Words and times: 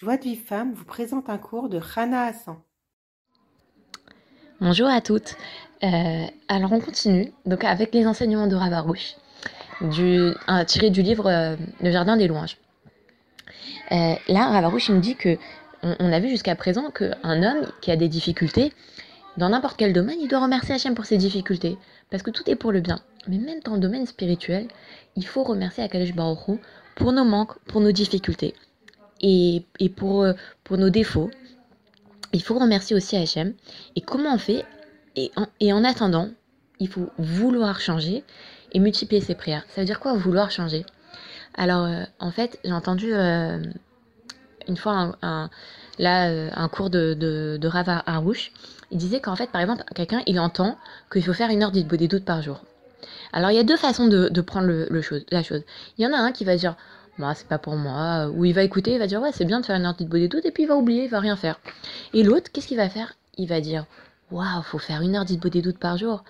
Joie 0.00 0.16
de 0.16 0.22
vie 0.22 0.36
femme 0.36 0.74
vous 0.74 0.84
présente 0.84 1.28
un 1.28 1.38
cours 1.38 1.68
de 1.68 1.76
Rana 1.76 2.26
Hassan. 2.26 2.54
Bonjour 4.60 4.86
à 4.86 5.00
toutes. 5.00 5.34
Euh, 5.82 6.24
alors 6.46 6.70
on 6.70 6.78
continue 6.78 7.32
donc 7.46 7.64
avec 7.64 7.92
les 7.92 8.06
enseignements 8.06 8.46
de 8.46 8.54
Ravarouche, 8.54 9.16
du, 9.80 10.30
un, 10.46 10.64
tiré 10.64 10.90
du 10.90 11.02
livre 11.02 11.26
euh, 11.26 11.56
Le 11.80 11.90
Jardin 11.90 12.16
des 12.16 12.28
louanges. 12.28 12.58
Euh, 13.90 14.14
là, 14.28 14.46
Ravarouche 14.50 14.88
nous 14.90 15.00
dit 15.00 15.16
que 15.16 15.36
on, 15.82 16.12
a 16.12 16.20
vu 16.20 16.28
jusqu'à 16.28 16.54
présent 16.54 16.92
qu'un 16.92 17.42
homme 17.42 17.66
qui 17.80 17.90
a 17.90 17.96
des 17.96 18.08
difficultés, 18.08 18.72
dans 19.36 19.48
n'importe 19.48 19.76
quel 19.76 19.92
domaine, 19.92 20.20
il 20.20 20.28
doit 20.28 20.42
remercier 20.42 20.76
Hachem 20.76 20.94
pour 20.94 21.06
ses 21.06 21.16
difficultés, 21.16 21.76
parce 22.08 22.22
que 22.22 22.30
tout 22.30 22.48
est 22.48 22.54
pour 22.56 22.70
le 22.70 22.80
bien. 22.80 23.00
Mais 23.26 23.38
même 23.38 23.58
dans 23.64 23.74
le 23.74 23.80
domaine 23.80 24.06
spirituel, 24.06 24.68
il 25.16 25.26
faut 25.26 25.42
remercier 25.42 25.82
Akadosh 25.82 26.14
Baruch 26.14 26.60
pour 26.94 27.10
nos 27.10 27.24
manques, 27.24 27.58
pour 27.64 27.80
nos 27.80 27.90
difficultés 27.90 28.54
et, 29.20 29.64
et 29.80 29.88
pour, 29.88 30.22
euh, 30.22 30.32
pour 30.64 30.78
nos 30.78 30.90
défauts. 30.90 31.30
Il 32.32 32.42
faut 32.42 32.58
remercier 32.58 32.94
aussi 32.94 33.16
Hachem. 33.16 33.54
Et 33.96 34.00
comment 34.00 34.34
on 34.34 34.38
fait? 34.38 34.64
Et 35.16 35.30
en, 35.36 35.46
en 35.72 35.84
attendant, 35.84 36.28
il 36.78 36.88
faut 36.88 37.10
vouloir 37.18 37.80
changer 37.80 38.22
et 38.72 38.78
multiplier 38.78 39.22
ses 39.22 39.34
prières. 39.34 39.64
Ça 39.70 39.80
veut 39.80 39.86
dire 39.86 40.00
quoi 40.00 40.14
vouloir 40.14 40.50
changer? 40.50 40.84
Alors, 41.54 41.86
euh, 41.86 42.04
en 42.20 42.30
fait, 42.30 42.60
j'ai 42.64 42.72
entendu 42.72 43.12
euh, 43.12 43.58
une 44.68 44.76
fois 44.76 45.16
un, 45.22 45.50
là, 45.98 46.50
un 46.54 46.68
cours 46.68 46.90
de, 46.90 47.14
de, 47.14 47.58
de 47.60 47.68
Rav 47.68 48.02
Harouche. 48.06 48.52
Il 48.90 48.98
disait 48.98 49.20
qu'en 49.20 49.34
fait, 49.34 49.50
par 49.50 49.60
exemple, 49.60 49.82
quelqu'un, 49.94 50.22
il 50.26 50.38
entend 50.38 50.78
qu'il 51.10 51.24
faut 51.24 51.32
faire 51.32 51.50
une 51.50 51.62
heure 51.62 51.72
des 51.72 51.82
doutes 51.82 52.24
par 52.24 52.42
jour. 52.42 52.62
Alors, 53.32 53.50
il 53.50 53.56
y 53.56 53.58
a 53.58 53.64
deux 53.64 53.76
façons 53.76 54.06
de, 54.06 54.28
de 54.28 54.40
prendre 54.40 54.66
le, 54.66 54.86
le 54.90 55.02
chose, 55.02 55.24
la 55.30 55.42
chose. 55.42 55.62
Il 55.96 56.04
y 56.04 56.06
en 56.06 56.12
a 56.12 56.18
un 56.18 56.32
qui 56.32 56.44
va 56.44 56.56
dire 56.56 56.76
moi, 57.18 57.34
c'est 57.34 57.48
pas 57.48 57.58
pour 57.58 57.76
moi, 57.76 58.28
ou 58.28 58.44
il 58.44 58.54
va 58.54 58.62
écouter, 58.62 58.92
il 58.92 58.98
va 58.98 59.06
dire 59.06 59.20
ouais, 59.20 59.32
c'est 59.32 59.44
bien 59.44 59.60
de 59.60 59.66
faire 59.66 59.76
une 59.76 59.86
heure 59.86 59.94
de 59.94 60.26
doutes, 60.26 60.46
et 60.46 60.50
puis 60.50 60.64
il 60.64 60.66
va 60.66 60.76
oublier, 60.76 61.04
il 61.04 61.10
va 61.10 61.20
rien 61.20 61.36
faire. 61.36 61.60
Et 62.14 62.22
l'autre, 62.22 62.50
qu'est-ce 62.52 62.68
qu'il 62.68 62.76
va 62.76 62.88
faire? 62.88 63.14
Il 63.36 63.48
va 63.48 63.60
dire 63.60 63.86
waouh, 64.30 64.62
faut 64.62 64.78
faire 64.78 65.02
une 65.02 65.16
heure 65.16 65.24
des 65.24 65.36
doutes 65.36 65.78
par 65.78 65.96
jour. 65.96 66.24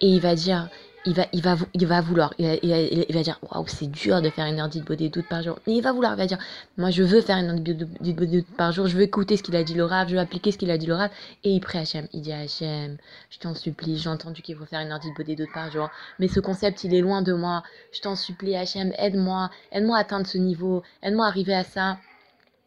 Et 0.00 0.08
il 0.08 0.20
va 0.20 0.34
dire, 0.34 0.68
il 1.06 1.14
va, 1.14 1.26
il 1.32 1.42
va, 1.42 1.56
il 1.74 1.86
va 1.86 2.00
vouloir, 2.00 2.32
il 2.38 2.46
va, 2.46 2.54
il 2.54 3.14
va, 3.14 3.22
dire 3.22 3.38
waouh, 3.42 3.66
c'est 3.66 3.90
dur 3.90 4.22
de 4.22 4.30
faire 4.30 4.46
une 4.46 4.58
heure 4.58 4.68
d'Idbo 4.68 4.94
des 4.94 5.08
doutes 5.10 5.28
par 5.28 5.42
jour. 5.42 5.58
Mais 5.66 5.74
il 5.74 5.82
va 5.82 5.92
vouloir, 5.92 6.14
il 6.14 6.16
va 6.16 6.26
dire 6.26 6.38
moi, 6.78 6.90
je 6.90 7.02
veux 7.02 7.20
faire 7.20 7.36
une 7.36 7.50
heure 7.50 7.60
d'Idbo 8.00 8.24
des 8.24 8.40
doutes 8.40 8.56
par 8.56 8.72
jour, 8.72 8.86
je 8.86 8.96
veux 8.96 9.02
écouter 9.02 9.36
ce 9.36 9.42
qu'il 9.42 9.56
a 9.56 9.64
dit 9.64 9.74
l'oracle, 9.74 10.10
je 10.10 10.14
veux 10.14 10.20
appliquer 10.20 10.52
ce 10.52 10.58
qu'il 10.58 10.70
a 10.70 10.78
dit 10.78 10.86
l'oracle. 10.86 11.14
Et 11.44 11.50
il 11.50 11.60
prie 11.60 11.78
Hachem, 11.78 12.08
il 12.12 12.22
dit 12.22 12.32
Hachem, 12.32 12.96
je 13.30 13.38
t'en 13.38 13.54
supplie, 13.54 13.98
j'ai 13.98 14.08
entendu 14.08 14.42
qu'il 14.42 14.56
faut 14.56 14.64
faire 14.64 14.80
une 14.80 14.92
heure 14.92 15.00
d'Idbo 15.00 15.22
des 15.22 15.36
doutes 15.36 15.52
par 15.52 15.70
jour, 15.70 15.90
mais 16.18 16.28
ce 16.28 16.40
concept, 16.40 16.84
il 16.84 16.94
est 16.94 17.00
loin 17.00 17.22
de 17.22 17.32
moi. 17.32 17.62
Je 17.92 18.00
t'en 18.00 18.16
supplie, 18.16 18.56
Hachem, 18.56 18.92
aide-moi, 18.98 19.50
aide-moi 19.72 19.98
à 19.98 20.00
atteindre 20.00 20.26
ce 20.26 20.38
niveau, 20.38 20.82
aide-moi 21.02 21.26
à 21.26 21.28
arriver 21.28 21.54
à 21.54 21.64
ça. 21.64 21.98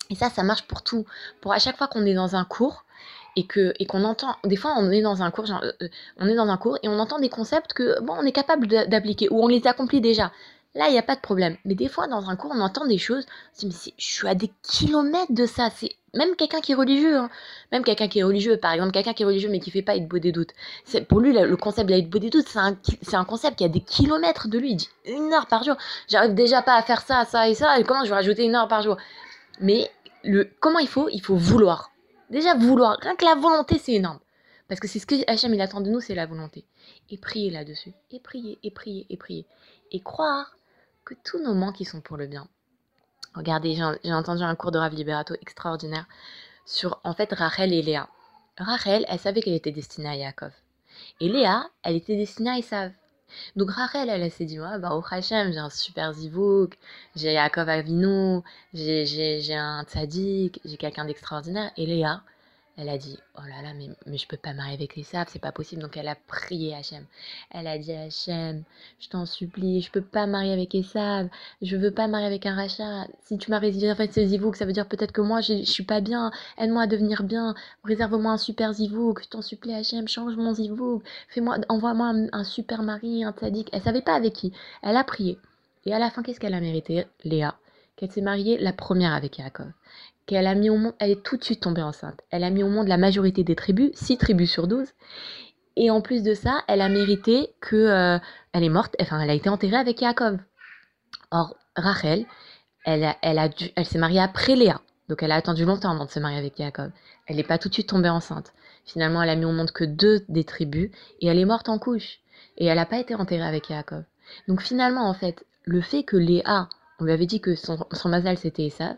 Et 0.09 0.15
ça, 0.15 0.29
ça 0.29 0.43
marche 0.43 0.63
pour 0.67 0.83
tout. 0.83 1.05
Pour 1.41 1.53
à 1.53 1.59
chaque 1.59 1.77
fois 1.77 1.87
qu'on 1.87 2.05
est 2.05 2.13
dans 2.13 2.35
un 2.35 2.45
cours, 2.45 2.85
et 3.37 3.45
que 3.45 3.73
et 3.79 3.85
qu'on 3.85 4.03
entend 4.03 4.35
des 4.43 4.55
fois 4.57 4.73
on 4.77 4.91
est 4.91 5.01
dans 5.01 5.21
un 5.21 5.31
cours 5.31 5.45
genre, 5.45 5.63
euh, 5.63 5.87
on 6.17 6.27
est 6.27 6.35
dans 6.35 6.49
un 6.49 6.57
cours 6.57 6.77
et 6.81 6.89
on 6.89 6.99
entend 6.99 7.19
des 7.19 7.29
concepts 7.29 7.71
que 7.71 8.01
bon 8.01 8.13
on 8.17 8.23
est 8.23 8.31
capable 8.31 8.67
d'appliquer 8.67 9.29
ou 9.29 9.43
on 9.43 9.47
les 9.47 9.65
accomplit 9.67 10.01
déjà. 10.01 10.31
Là 10.73 10.87
il 10.89 10.91
n'y 10.91 10.99
a 10.99 11.03
pas 11.03 11.15
de 11.15 11.21
problème. 11.21 11.55
Mais 11.63 11.75
des 11.75 11.87
fois 11.87 12.07
dans 12.07 12.29
un 12.29 12.35
cours 12.35 12.51
on 12.53 12.59
entend 12.59 12.85
des 12.87 12.97
choses 12.97 13.25
on 13.53 13.59
se 13.61 13.67
dit 13.67 13.67
mais 13.67 13.93
je 13.97 14.05
suis 14.05 14.27
à 14.27 14.33
des 14.33 14.51
kilomètres 14.63 15.31
de 15.31 15.45
ça. 15.45 15.69
C'est 15.69 15.91
même 16.15 16.35
quelqu'un 16.35 16.61
qui 16.61 16.71
est 16.71 16.75
religieux 16.75 17.15
hein. 17.15 17.29
même 17.71 17.83
quelqu'un 17.83 18.07
qui 18.07 18.19
est 18.19 18.23
religieux 18.23 18.57
par 18.57 18.71
exemple 18.73 18.91
quelqu'un 18.91 19.13
qui 19.13 19.21
est 19.21 19.25
religieux 19.27 19.49
mais 19.51 19.59
qui 19.59 19.69
fait 19.69 19.83
pas 19.83 19.95
être 19.95 20.07
des 20.07 20.31
doutes. 20.31 20.53
C'est 20.83 21.01
pour 21.01 21.19
lui 21.19 21.31
le 21.31 21.57
concept 21.57 21.89
de 21.89 21.93
la 21.93 22.01
des 22.01 22.29
doutes 22.31 22.47
c'est 22.47 22.59
un 22.59 22.75
c'est 23.03 23.17
un 23.17 23.25
concept 23.25 23.57
qui 23.57 23.65
a 23.65 23.69
des 23.69 23.81
kilomètres 23.81 24.47
de 24.47 24.57
lui. 24.57 24.71
Il 24.71 24.77
dit 24.77 24.89
une 25.05 25.31
heure 25.31 25.45
par 25.45 25.63
jour. 25.63 25.75
J'arrive 26.07 26.33
déjà 26.33 26.63
pas 26.63 26.75
à 26.75 26.81
faire 26.81 27.01
ça 27.01 27.23
ça 27.25 27.47
et 27.47 27.53
ça 27.53 27.79
et 27.79 27.83
comment 27.83 28.03
je 28.03 28.09
vais 28.09 28.15
rajouter 28.15 28.45
une 28.45 28.55
heure 28.55 28.67
par 28.67 28.81
jour? 28.81 28.97
Mais 29.59 29.91
le 30.23 30.49
comment 30.59 30.79
il 30.79 30.87
faut? 30.87 31.07
Il 31.11 31.21
faut 31.21 31.35
vouloir 31.35 31.91
Déjà, 32.29 32.55
vouloir. 32.55 32.97
Rien 33.01 33.15
que 33.15 33.25
la 33.25 33.35
volonté, 33.35 33.77
c'est 33.79 33.93
énorme. 33.93 34.19
Parce 34.67 34.79
que 34.79 34.87
c'est 34.87 34.99
ce 34.99 35.05
que 35.05 35.15
Hachem, 35.31 35.53
il 35.53 35.61
attend 35.61 35.81
de 35.81 35.89
nous, 35.89 36.01
c'est 36.01 36.15
la 36.15 36.25
volonté. 36.25 36.65
Et 37.09 37.17
prier 37.17 37.49
là-dessus. 37.49 37.93
Et 38.11 38.19
prier, 38.19 38.59
et 38.63 38.71
prier, 38.71 39.05
et 39.09 39.17
prier. 39.17 39.45
Et 39.91 40.01
croire 40.01 40.57
que 41.05 41.13
tous 41.23 41.39
nos 41.39 41.53
manques, 41.53 41.79
ils 41.79 41.85
sont 41.85 42.01
pour 42.01 42.17
le 42.17 42.27
bien. 42.27 42.47
Regardez, 43.33 43.75
j'ai 44.03 44.13
entendu 44.13 44.43
un 44.43 44.55
cours 44.55 44.71
de 44.71 44.79
Rav 44.79 44.93
Liberato 44.93 45.35
extraordinaire 45.41 46.05
sur, 46.65 46.99
en 47.03 47.13
fait, 47.13 47.31
Rachel 47.31 47.71
et 47.71 47.81
Léa. 47.81 48.09
Rachel, 48.57 49.05
elle 49.07 49.19
savait 49.19 49.41
qu'elle 49.41 49.53
était 49.53 49.71
destinée 49.71 50.09
à 50.09 50.15
Yaakov. 50.15 50.51
Et 51.21 51.29
Léa, 51.29 51.69
elle 51.83 51.95
était 51.95 52.17
destinée 52.17 52.49
à 52.49 52.57
Esav. 52.57 52.91
Donc 53.55 53.71
Rachel, 53.71 54.09
elle, 54.09 54.31
s'est 54.31 54.45
dit, 54.45 54.57
bah, 54.57 54.95
au 54.95 55.03
Hachem, 55.09 55.51
j'ai 55.51 55.59
un 55.59 55.69
super 55.69 56.13
zivouk, 56.13 56.77
j'ai 57.15 57.33
Yaakov 57.33 57.69
Avinu, 57.69 58.41
j'ai 58.73 59.55
un 59.55 59.83
tzaddik, 59.83 60.61
j'ai 60.65 60.77
quelqu'un 60.77 61.05
d'extraordinaire. 61.05 61.71
Et 61.77 61.85
Léa, 61.85 62.23
elle 62.77 62.89
a 62.89 62.97
dit, 62.99 63.17
oh 63.35 63.41
là 63.41 63.63
là, 63.63 63.73
mais, 63.75 63.89
mais 64.05 64.17
je 64.17 64.27
peux 64.27 64.37
pas 64.37 64.53
marier 64.53 64.75
avec 64.75 64.97
Esav, 64.97 65.27
c'est 65.29 65.39
pas 65.39 65.51
possible. 65.51 65.81
Donc 65.81 65.97
elle 65.97 66.07
a 66.07 66.15
prié 66.15 66.75
Hachem. 66.75 67.03
Elle 67.49 67.65
a 67.65 67.77
dit, 67.79 67.91
Hachem, 67.91 68.63
je 68.99 69.09
t'en 69.09 69.25
supplie, 69.25 69.81
je 69.81 69.91
peux 69.91 70.01
pas 70.01 70.27
marier 70.27 70.53
avec 70.53 70.75
Esav, 70.75 71.27
je 71.63 71.75
veux 71.75 71.91
pas 71.91 72.07
marier 72.07 72.27
avec 72.27 72.45
un 72.45 72.55
rachat. 72.55 73.07
Si 73.23 73.37
tu 73.39 73.49
m'as 73.49 73.57
réservé 73.57 74.09
ce 74.11 74.23
zivouk, 74.23 74.55
ça 74.55 74.65
veut 74.65 74.73
dire 74.73 74.87
peut-être 74.87 75.11
que 75.11 75.21
moi, 75.21 75.41
je 75.41 75.63
suis 75.63 75.83
pas 75.83 76.01
bien, 76.01 76.31
aide-moi 76.59 76.83
à 76.83 76.87
devenir 76.87 77.23
bien, 77.23 77.55
réserve-moi 77.83 78.33
un 78.33 78.37
super 78.37 78.73
zivouk, 78.73 79.23
je 79.23 79.29
t'en 79.29 79.41
supplie 79.41 79.73
Hachem, 79.73 80.07
change 80.07 80.35
mon 80.35 80.53
zivouk, 80.53 81.03
fais-moi, 81.29 81.57
envoie-moi 81.69 82.13
un, 82.31 82.43
super 82.43 82.83
mari, 82.83 83.23
un 83.23 83.31
tzaddik. 83.31 83.69
Elle 83.73 83.81
savait 83.81 84.01
pas 84.01 84.13
avec 84.13 84.33
qui. 84.33 84.53
Elle 84.83 84.97
a 84.97 85.03
prié. 85.03 85.39
Et 85.85 85.93
à 85.93 85.99
la 85.99 86.11
fin, 86.11 86.21
qu'est-ce 86.21 86.39
qu'elle 86.39 86.53
a 86.53 86.61
mérité, 86.61 87.07
Léa 87.23 87.57
Qu'elle 87.97 88.11
s'est 88.11 88.21
mariée 88.21 88.57
la 88.57 88.71
première 88.71 89.13
avec 89.13 89.37
Yaakov 89.37 89.73
qu'elle 90.27 90.45
a 90.45 90.53
mis 90.53 90.69
au 90.69 90.77
monde, 90.77 90.93
elle 90.99 91.11
est 91.11 91.23
tout 91.23 91.37
de 91.37 91.43
suite 91.43 91.61
tombée 91.61 91.81
enceinte. 91.81 92.21
Elle 92.29 92.43
a 92.43 92.49
mis 92.51 92.61
au 92.61 92.69
monde 92.69 92.87
la 92.87 92.97
majorité 92.97 93.43
des 93.43 93.55
tribus, 93.55 93.91
6 93.95 94.17
tribus 94.17 94.51
sur 94.51 94.67
12. 94.67 94.89
Et 95.77 95.89
en 95.89 96.01
plus 96.01 96.21
de 96.21 96.33
ça, 96.33 96.63
elle 96.67 96.81
a 96.81 96.89
mérité 96.89 97.49
que 97.61 97.75
euh, 97.75 98.19
elle 98.51 98.63
est 98.63 98.69
morte, 98.69 98.95
enfin 99.01 99.19
elle 99.21 99.29
a 99.29 99.33
été 99.33 99.49
enterrée 99.49 99.77
avec 99.77 100.01
Yaakov. 100.01 100.37
Or 101.31 101.55
Rachel, 101.75 102.25
elle 102.85 103.15
elle 103.21 103.39
a 103.39 103.47
dû, 103.47 103.69
elle 103.75 103.85
s'est 103.85 103.97
mariée 103.97 104.19
après 104.19 104.55
Léa. 104.55 104.81
Donc 105.07 105.23
elle 105.23 105.31
a 105.31 105.35
attendu 105.35 105.65
longtemps 105.65 105.91
avant 105.91 106.05
de 106.05 106.09
se 106.09 106.19
marier 106.19 106.37
avec 106.37 106.59
Yaakov. 106.59 106.91
Elle 107.27 107.37
n'est 107.37 107.43
pas 107.43 107.57
tout 107.57 107.69
de 107.69 107.73
suite 107.73 107.89
tombée 107.89 108.09
enceinte. 108.09 108.53
Finalement, 108.85 109.21
elle 109.21 109.29
a 109.29 109.35
mis 109.35 109.45
au 109.45 109.51
monde 109.51 109.71
que 109.71 109.83
deux 109.83 110.25
des 110.29 110.43
tribus 110.43 110.91
et 111.21 111.27
elle 111.27 111.39
est 111.39 111.45
morte 111.45 111.69
en 111.69 111.79
couche. 111.79 112.19
Et 112.57 112.65
elle 112.65 112.77
n'a 112.77 112.85
pas 112.85 112.99
été 112.99 113.15
enterrée 113.15 113.47
avec 113.47 113.69
Yaakov. 113.69 114.03
Donc 114.47 114.61
finalement, 114.61 115.07
en 115.07 115.13
fait, 115.13 115.45
le 115.63 115.81
fait 115.81 116.03
que 116.03 116.17
Léa, 116.17 116.69
on 116.99 117.05
lui 117.05 117.11
avait 117.11 117.25
dit 117.25 117.41
que 117.41 117.55
son, 117.55 117.85
son 117.91 118.09
mazal 118.09 118.37
c'était 118.37 118.65
Esav, 118.65 118.95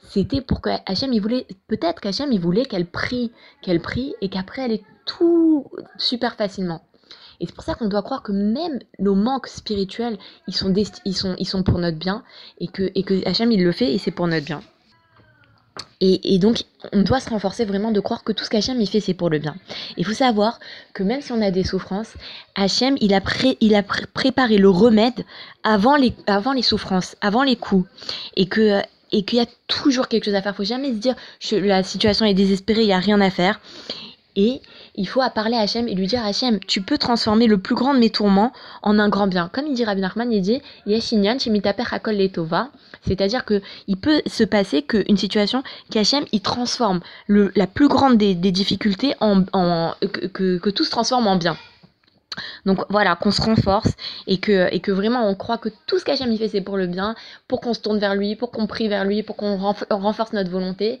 c'était 0.00 0.40
pour 0.40 0.60
que 0.60 0.70
Hachem, 0.86 1.12
il 1.12 1.20
voulait, 1.20 1.46
peut-être 1.68 2.00
qu'Hachem, 2.00 2.32
il 2.32 2.40
voulait 2.40 2.64
qu'elle 2.64 2.86
prie, 2.86 3.32
qu'elle 3.62 3.80
prie 3.80 4.14
et 4.20 4.28
qu'après 4.28 4.62
elle 4.62 4.72
ait 4.72 4.84
tout 5.04 5.66
super 5.98 6.36
facilement. 6.36 6.82
Et 7.40 7.46
c'est 7.46 7.54
pour 7.54 7.64
ça 7.64 7.74
qu'on 7.74 7.88
doit 7.88 8.02
croire 8.02 8.22
que 8.22 8.32
même 8.32 8.78
nos 8.98 9.14
manques 9.14 9.46
spirituels, 9.46 10.18
ils 10.46 10.54
sont, 10.54 10.72
ils 10.72 10.88
ils 11.38 11.46
sont 11.46 11.62
pour 11.62 11.78
notre 11.78 11.98
bien 11.98 12.24
et 12.58 12.68
que, 12.68 12.90
et 12.94 13.02
que 13.02 13.26
Hachem, 13.28 13.52
il 13.52 13.62
le 13.62 13.72
fait 13.72 13.92
et 13.92 13.98
c'est 13.98 14.10
pour 14.10 14.26
notre 14.26 14.46
bien. 14.46 14.62
Et, 16.00 16.38
donc, 16.38 16.62
on 16.92 17.02
doit 17.02 17.20
se 17.20 17.30
renforcer 17.30 17.64
vraiment 17.64 17.90
de 17.90 18.00
croire 18.00 18.22
que 18.22 18.32
tout 18.32 18.44
ce 18.44 18.50
qu'Hachem 18.50 18.80
il 18.80 18.88
fait, 18.88 19.00
c'est 19.00 19.14
pour 19.14 19.30
le 19.30 19.38
bien. 19.38 19.56
Il 19.96 20.04
faut 20.04 20.12
savoir 20.12 20.60
que 20.92 21.02
même 21.02 21.22
si 21.22 21.32
on 21.32 21.40
a 21.40 21.50
des 21.50 21.64
souffrances, 21.64 22.12
Hachem, 22.54 22.96
il 23.00 23.14
a, 23.14 23.20
pré, 23.20 23.56
il 23.60 23.74
a 23.74 23.82
pr 23.82 24.06
préparé 24.12 24.58
le 24.58 24.68
remède 24.68 25.24
avant 25.64 25.96
les, 25.96 26.12
avant 26.26 26.52
les 26.52 26.62
souffrances, 26.62 27.16
avant 27.20 27.42
les 27.42 27.56
coups. 27.56 27.88
Et 28.36 28.46
que 28.46 28.82
et 29.12 29.22
qu'il 29.22 29.38
y 29.38 29.42
a 29.42 29.46
toujours 29.68 30.08
quelque 30.08 30.24
chose 30.24 30.34
à 30.34 30.42
faire. 30.42 30.54
Faut 30.54 30.64
jamais 30.64 30.90
se 30.90 30.98
dire 30.98 31.14
je, 31.40 31.56
la 31.56 31.82
situation 31.82 32.26
est 32.26 32.34
désespérée, 32.34 32.82
il 32.82 32.88
y 32.88 32.92
a 32.92 32.98
rien 32.98 33.20
à 33.20 33.30
faire. 33.30 33.60
Et 34.36 34.60
il 34.94 35.08
faut 35.08 35.20
parler 35.34 35.56
à 35.56 35.60
Hachem 35.60 35.88
et 35.88 35.94
lui 35.94 36.06
dire 36.06 36.24
Hachem, 36.24 36.60
tu 36.60 36.82
peux 36.82 36.98
transformer 36.98 37.46
le 37.46 37.58
plus 37.58 37.74
grand 37.74 37.94
de 37.94 37.98
mes 37.98 38.10
tourments 38.10 38.52
en 38.82 38.98
un 38.98 39.08
grand 39.08 39.26
bien. 39.26 39.48
Comme 39.52 39.66
il 39.66 39.74
dit 39.74 39.84
Rabbi 39.84 40.02
Nachman, 40.02 40.30
il 40.30 40.42
dit 40.42 40.60
Yeshinyan 40.86 41.38
shemitaper 41.38 41.84
hakol 41.90 42.16
letova. 42.16 42.68
C'est-à-dire 43.06 43.44
que 43.46 43.62
il 43.86 43.96
peut 43.96 44.20
se 44.26 44.44
passer 44.44 44.82
qu'une 44.82 45.16
situation 45.16 45.62
qu'Hachem 45.90 46.24
il 46.32 46.42
transforme 46.42 47.00
la 47.28 47.66
plus 47.66 47.88
grande 47.88 48.18
des, 48.18 48.34
difficultés 48.34 49.14
en, 49.20 49.44
que, 50.32 50.70
tout 50.70 50.84
se 50.84 50.90
transforme 50.90 51.26
en 51.26 51.36
bien. 51.36 51.56
Donc 52.66 52.80
voilà, 52.90 53.16
qu'on 53.16 53.30
se 53.30 53.40
renforce 53.40 53.92
et 54.26 54.38
que, 54.38 54.68
et 54.70 54.80
que 54.80 54.92
vraiment 54.92 55.26
on 55.26 55.34
croit 55.34 55.56
que 55.56 55.70
tout 55.86 55.98
ce 55.98 56.04
qu'Hachem 56.04 56.36
fait 56.36 56.48
c'est 56.48 56.60
pour 56.60 56.76
le 56.76 56.86
bien, 56.86 57.14
pour 57.48 57.62
qu'on 57.62 57.72
se 57.72 57.80
tourne 57.80 57.98
vers 57.98 58.14
lui, 58.14 58.36
pour 58.36 58.50
qu'on 58.50 58.66
prie 58.66 58.88
vers 58.88 59.06
lui, 59.06 59.22
pour 59.22 59.36
qu'on 59.36 59.56
renforce 59.56 60.34
notre 60.34 60.50
volonté. 60.50 61.00